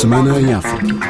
[0.00, 1.09] Semana em África.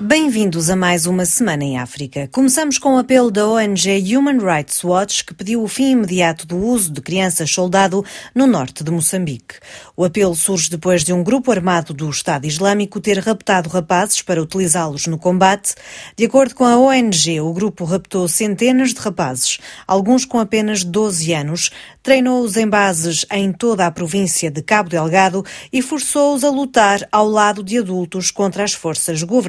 [0.00, 2.28] Bem-vindos a mais uma Semana em África.
[2.32, 6.56] Começamos com o apelo da ONG Human Rights Watch, que pediu o fim imediato do
[6.56, 9.56] uso de crianças soldado no norte de Moçambique.
[9.96, 14.40] O apelo surge depois de um grupo armado do Estado Islâmico ter raptado rapazes para
[14.40, 15.74] utilizá-los no combate.
[16.16, 21.32] De acordo com a ONG, o grupo raptou centenas de rapazes, alguns com apenas 12
[21.34, 21.70] anos,
[22.02, 27.28] treinou-os em bases em toda a província de Cabo Delgado e forçou-os a lutar ao
[27.28, 29.47] lado de adultos contra as forças governamentais.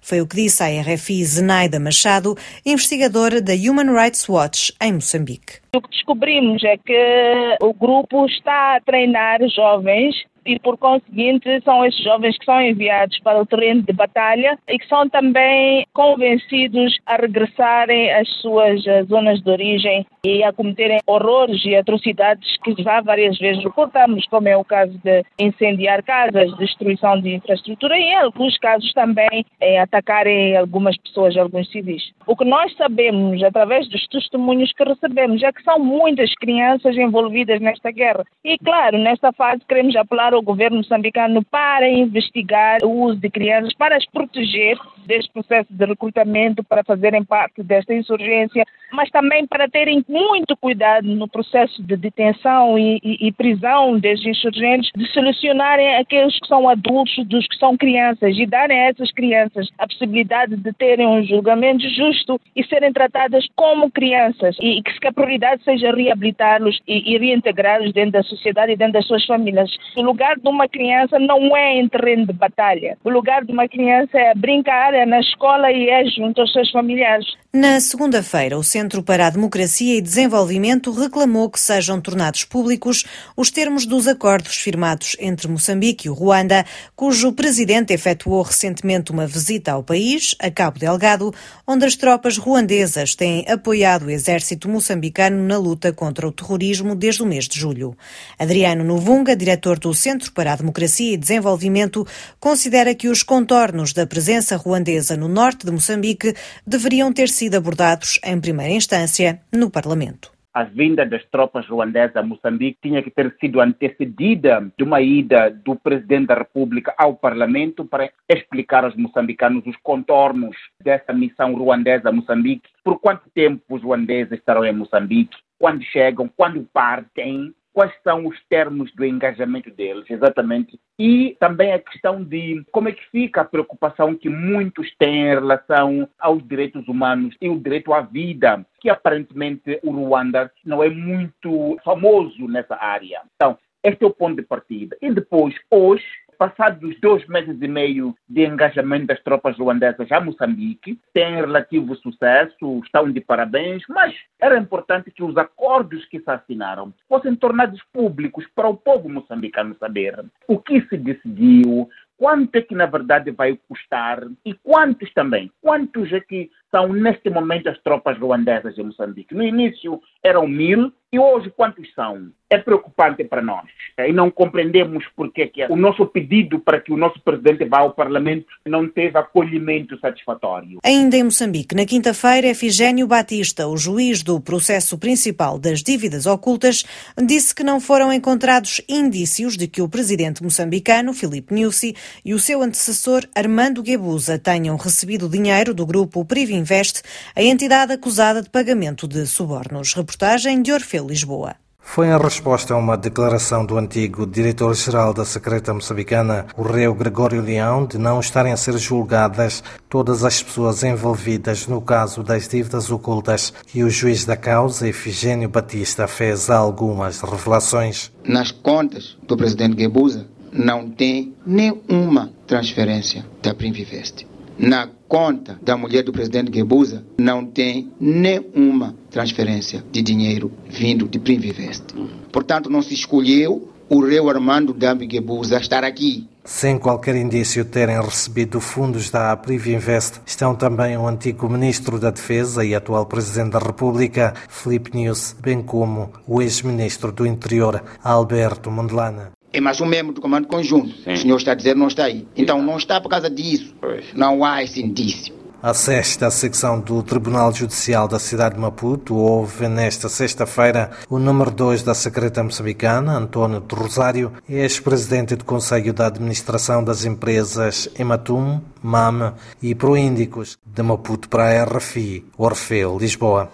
[0.00, 5.60] Foi o que disse à RFI Zenaida Machado, investigadora da Human Rights Watch em Moçambique.
[5.74, 10.14] O que descobrimos é que o grupo está a treinar jovens
[10.46, 14.78] e, por conseguinte, são esses jovens que são enviados para o terreno de batalha e
[14.78, 21.00] que são também convencidos a regressarem às suas eh, zonas de origem e a cometerem
[21.06, 26.56] horrores e atrocidades que já várias vezes reportamos, como é o caso de incendiar casas,
[26.56, 32.12] destruição de infraestrutura e, em alguns casos, também em atacarem algumas pessoas, alguns civis.
[32.26, 37.60] O que nós sabemos, através dos testemunhos que recebemos, é que são muitas crianças envolvidas
[37.60, 38.24] nesta guerra.
[38.44, 43.74] E, claro, nesta fase queremos apelar ao governo moçambicano para investigar o uso de crianças,
[43.74, 49.68] para as proteger deste processo de recrutamento, para fazerem parte desta insurgência, mas também para
[49.68, 55.96] terem muito cuidado no processo de detenção e, e, e prisão destes insurgentes, de selecionarem
[55.96, 60.56] aqueles que são adultos dos que são crianças e darem a essas crianças a possibilidade
[60.56, 65.62] de terem um julgamento justo e serem tratadas como crianças e, e que a prioridade
[65.62, 69.70] seja reabilitá-los e, e reintegrá-los dentro da sociedade e dentro das suas famílias.
[69.96, 72.98] O lugar de uma criança não é em terreno de batalha.
[73.04, 76.70] O lugar de uma criança é brincar, é na escola e é junto aos seus
[76.70, 77.26] familiares.
[77.52, 83.04] Na segunda-feira, o Centro para a Democracia e Desenvolvimento reclamou que sejam tornados públicos
[83.36, 89.26] os termos dos acordos firmados entre Moçambique e o Ruanda, cujo presidente efetuou recentemente uma
[89.26, 91.32] visita ao país, a Cabo Delgado,
[91.66, 97.22] onde as tropas ruandesas têm apoiado o exército moçambicano na luta contra o terrorismo desde
[97.22, 97.96] o mês de julho.
[98.38, 102.04] Adriano Novunga, diretor do Centro para a Democracia e Desenvolvimento,
[102.40, 106.34] considera que os contornos da presença ruandesa no norte de Moçambique
[106.66, 110.36] deveriam ter sido abordados em primeira instância no Parlamento.
[110.56, 115.50] A vinda das tropas ruandesas a Moçambique tinha que ter sido antecedida de uma ida
[115.50, 122.08] do presidente da República ao Parlamento para explicar aos moçambicanos os contornos dessa missão ruandesa
[122.08, 127.92] a Moçambique, por quanto tempo os ruandeses estarão em Moçambique, quando chegam, quando partem, quais
[128.02, 130.80] são os termos do engajamento deles, exatamente.
[130.98, 135.34] E também a questão de como é que fica a preocupação que muitos têm em
[135.34, 140.88] relação aos direitos humanos e o direito à vida, que aparentemente o Ruanda não é
[140.88, 143.20] muito famoso nessa área.
[143.34, 144.96] Então, este é o ponto de partida.
[145.02, 150.98] E depois, hoje, passados dois meses e meio de engajamento das tropas ruandesas a Moçambique,
[151.12, 156.92] tem relativo sucesso, estão de parabéns, mas era importante que os acordos que se assinaram
[157.08, 162.74] fossem tornados públicos para o povo moçambicano saber o que se decidiu, quanto é que
[162.74, 168.18] na verdade vai custar e quantos também, quantos é que são neste momento as tropas
[168.18, 169.34] ruandesas em Moçambique.
[169.34, 172.30] No início eram mil e hoje quantos são?
[172.48, 173.64] É preocupante para nós
[173.98, 177.92] e não compreendemos porque que o nosso pedido para que o nosso presidente vá ao
[177.92, 180.78] Parlamento não teve acolhimento satisfatório.
[180.84, 186.84] Ainda em Moçambique, na quinta-feira, Efigênio Batista, o juiz do processo principal das dívidas ocultas,
[187.20, 192.38] disse que não foram encontrados indícios de que o presidente moçambicano, Filipe Nyusi, e o
[192.38, 197.02] seu antecessor, Armando Guebuza, tenham recebido dinheiro do grupo Privinvest,
[197.34, 199.94] a entidade acusada de pagamento de subornos.
[199.94, 201.56] Reportagem de Orfeu Lisboa.
[201.88, 207.40] Foi em resposta a uma declaração do antigo diretor-geral da Secreta Moçambicana, o rei Gregório
[207.40, 212.90] Leão, de não estarem a ser julgadas todas as pessoas envolvidas no caso das dívidas
[212.90, 218.10] ocultas, que o juiz da causa, Efigênio Batista, fez algumas revelações.
[218.22, 224.26] Nas contas do presidente Guebuza não tem nenhuma transferência da Primvivest.
[224.58, 231.18] Na conta da mulher do presidente Guebuza não tem nenhuma transferência de dinheiro vindo de
[231.18, 231.84] Primvivest.
[232.32, 236.28] Portanto, não se escolheu o rei Armando Dambi Guebuza estar aqui.
[236.44, 242.10] Sem qualquer indício de terem recebido fundos da Privinvest, estão também o antigo Ministro da
[242.10, 248.70] Defesa e atual Presidente da República, Filipe News, bem como o ex-Ministro do Interior, Alberto
[248.70, 249.32] Mondelana.
[249.56, 250.94] É mais um membro do comando conjunto.
[251.02, 251.14] Sim.
[251.14, 252.28] O senhor está a dizer não está aí.
[252.36, 253.74] Então não está por causa disso.
[253.80, 254.04] Pois.
[254.14, 255.34] Não há esse indício.
[255.62, 261.50] A sexta secção do Tribunal Judicial da cidade de Maputo houve nesta sexta-feira o número
[261.50, 268.60] 2 da secreta moçambicana, António de Rosário, ex-presidente do Conselho da Administração das Empresas Ematum,
[268.82, 269.32] MAM
[269.62, 273.50] e Proíndicos de Maputo para a RFI, Orfeu, Lisboa.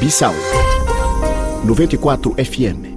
[0.00, 0.32] Bissau
[1.66, 2.95] 94 FM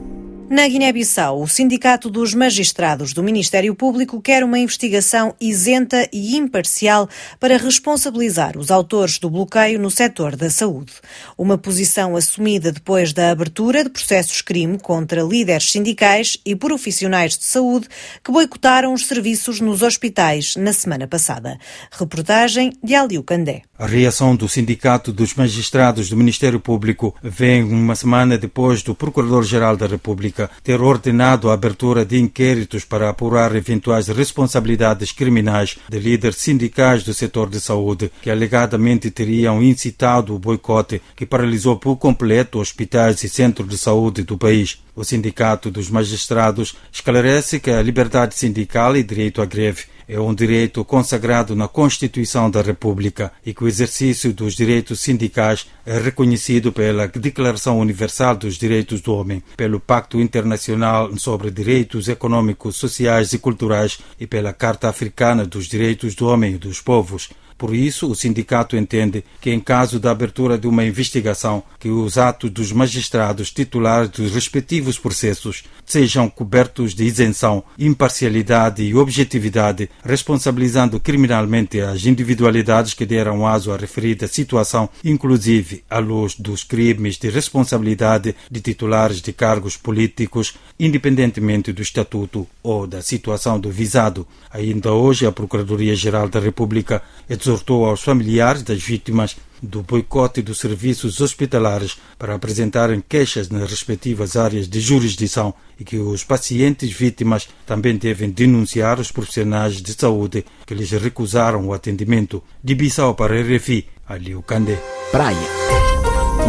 [0.49, 7.07] na Guiné-Bissau, o Sindicato dos Magistrados do Ministério Público quer uma investigação isenta e imparcial
[7.39, 10.93] para responsabilizar os autores do bloqueio no setor da saúde.
[11.37, 17.43] Uma posição assumida depois da abertura de processos crime contra líderes sindicais e profissionais de
[17.43, 17.87] saúde
[18.23, 21.59] que boicotaram os serviços nos hospitais na semana passada.
[21.91, 23.61] Reportagem de Aliu Candé.
[23.77, 29.77] A reação do Sindicato dos Magistrados do Ministério Público vem uma semana depois do Procurador-Geral
[29.77, 36.37] da República ter ordenado a abertura de inquéritos para apurar eventuais responsabilidades criminais de líderes
[36.37, 42.59] sindicais do setor de saúde que alegadamente teriam incitado o boicote que paralisou por completo
[42.59, 44.79] hospitais e centros de saúde do país.
[44.95, 50.33] O Sindicato dos Magistrados esclarece que a liberdade sindical e direito à greve é um
[50.33, 56.71] direito consagrado na Constituição da República e que o exercício dos direitos sindicais é reconhecido
[56.73, 63.37] pela Declaração Universal dos Direitos do Homem, pelo Pacto Internacional sobre Direitos Econômicos, Sociais e
[63.37, 67.29] Culturais e pela Carta Africana dos Direitos do Homem e dos Povos.
[67.59, 72.17] Por isso, o sindicato entende que, em caso da abertura de uma investigação, que os
[72.17, 81.01] atos dos magistrados titulares dos respectivos processos sejam cobertos de isenção, imparcialidade e objetividade, responsabilizando
[81.01, 87.29] criminalmente as individualidades que deram aso à referida situação, inclusive à luz dos crimes de
[87.29, 94.25] responsabilidade de titulares de cargos políticos, independentemente do estatuto ou da situação do visado.
[94.49, 101.19] Ainda hoje, a Procuradoria-Geral da República exortou aos familiares das vítimas do boicote dos serviços
[101.19, 107.97] hospitalares para apresentarem queixas nas respectivas áreas de jurisdição e que os pacientes vítimas também
[107.97, 112.41] devem denunciar os profissionais de saúde que lhes recusaram o atendimento.
[112.63, 114.79] De Bissau para RFI, Aliu Candé.
[115.11, 115.37] Praia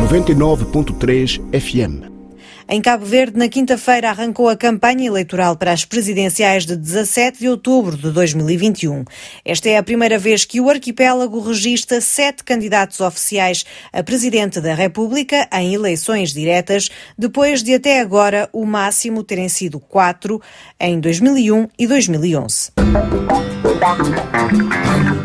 [0.09, 2.20] 99.3 FM
[2.73, 7.49] em Cabo Verde, na quinta-feira, arrancou a campanha eleitoral para as presidenciais de 17 de
[7.49, 9.05] outubro de 2021.
[9.45, 14.73] Esta é a primeira vez que o arquipélago registra sete candidatos oficiais a presidente da
[14.73, 16.89] República em eleições diretas,
[17.19, 20.41] depois de até agora o máximo terem sido quatro
[20.79, 22.71] em 2001 e 2011.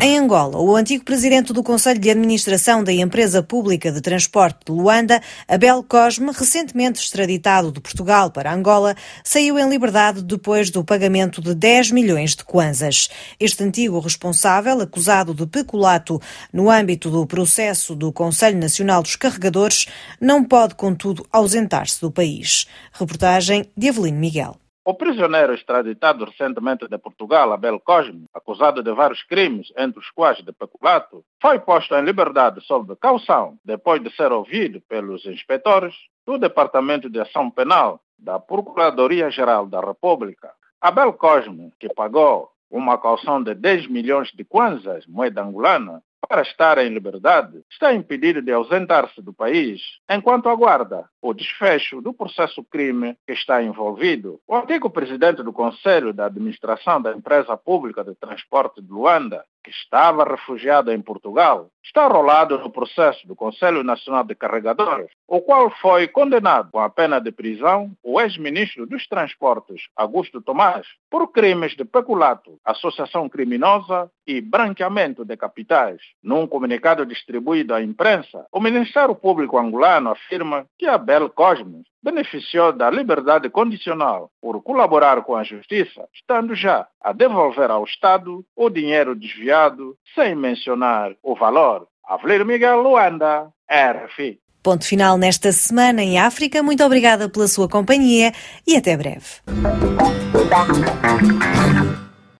[0.00, 4.72] Em Angola, o antigo presidente do Conselho de Administração da Empresa Pública de Transporte de
[4.72, 11.42] Luanda, Abel Cosme, recentemente extraditado de Portugal para Angola, saiu em liberdade depois do pagamento
[11.42, 13.10] de 10 milhões de kwanzas.
[13.38, 16.18] Este antigo responsável, acusado de peculato
[16.50, 19.86] no âmbito do processo do Conselho Nacional dos Carregadores,
[20.18, 22.66] não pode, contudo, ausentar-se do país.
[22.92, 24.56] Reportagem de Avelino Miguel.
[24.88, 30.38] O prisioneiro extraditado recentemente de Portugal, Abel Cosme, acusado de vários crimes, entre os quais
[30.44, 35.92] de peculato, foi posto em liberdade sob caução depois de ser ouvido pelos inspetores
[36.24, 40.52] do Departamento de Ação Penal da Procuradoria-Geral da República.
[40.80, 46.78] Abel Cosme, que pagou uma caução de 10 milhões de kwanzas, moeda angolana, para estar
[46.78, 53.16] em liberdade, está impedido de ausentar-se do país enquanto aguarda o desfecho do processo crime
[53.26, 54.40] que está envolvido.
[54.46, 59.70] O antigo presidente do Conselho da Administração da Empresa Pública de Transporte de Luanda, que
[59.70, 65.70] estava refugiado em Portugal, está rolado no processo do Conselho Nacional de Carregadores, o qual
[65.70, 71.74] foi condenado com a pena de prisão o ex-ministro dos Transportes, Augusto Tomás, por crimes
[71.76, 76.00] de peculato, associação criminosa e branqueamento de capitais.
[76.22, 80.86] Num comunicado distribuído à imprensa, o Ministério Público angolano afirma que
[81.16, 87.70] Abel Cosmos beneficiou da liberdade condicional por colaborar com a justiça, estando já a devolver
[87.70, 91.86] ao Estado o dinheiro desviado, sem mencionar o valor.
[92.06, 94.38] Avelino Miguel Luanda, RFI.
[94.62, 96.62] Ponto final nesta semana em África.
[96.62, 98.32] Muito obrigada pela sua companhia
[98.66, 99.40] e até breve.